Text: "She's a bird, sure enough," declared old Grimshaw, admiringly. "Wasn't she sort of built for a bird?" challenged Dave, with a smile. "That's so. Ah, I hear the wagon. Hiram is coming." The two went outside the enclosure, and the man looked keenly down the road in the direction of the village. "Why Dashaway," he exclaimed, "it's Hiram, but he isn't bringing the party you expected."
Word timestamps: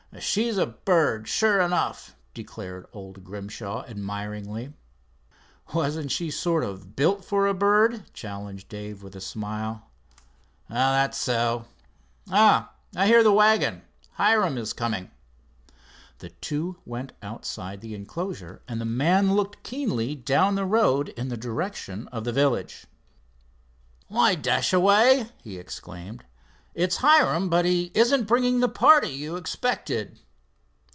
"She's 0.19 0.57
a 0.57 0.65
bird, 0.65 1.29
sure 1.29 1.61
enough," 1.61 2.17
declared 2.33 2.85
old 2.91 3.23
Grimshaw, 3.23 3.85
admiringly. 3.87 4.73
"Wasn't 5.73 6.11
she 6.11 6.29
sort 6.29 6.65
of 6.65 6.97
built 6.97 7.23
for 7.23 7.47
a 7.47 7.53
bird?" 7.53 8.03
challenged 8.13 8.67
Dave, 8.67 9.03
with 9.03 9.15
a 9.15 9.21
smile. 9.21 9.89
"That's 10.67 11.17
so. 11.17 11.63
Ah, 12.29 12.73
I 12.93 13.07
hear 13.07 13.23
the 13.23 13.31
wagon. 13.31 13.83
Hiram 14.15 14.57
is 14.57 14.73
coming." 14.73 15.11
The 16.19 16.29
two 16.29 16.79
went 16.85 17.13
outside 17.23 17.79
the 17.79 17.95
enclosure, 17.95 18.61
and 18.67 18.81
the 18.81 18.85
man 18.85 19.33
looked 19.33 19.63
keenly 19.63 20.13
down 20.13 20.55
the 20.55 20.65
road 20.65 21.07
in 21.09 21.29
the 21.29 21.37
direction 21.37 22.09
of 22.09 22.25
the 22.25 22.33
village. 22.33 22.85
"Why 24.09 24.35
Dashaway," 24.35 25.29
he 25.41 25.57
exclaimed, 25.57 26.25
"it's 26.73 26.97
Hiram, 26.97 27.49
but 27.49 27.65
he 27.65 27.91
isn't 27.93 28.23
bringing 28.29 28.61
the 28.61 28.69
party 28.69 29.09
you 29.09 29.35
expected." 29.35 30.17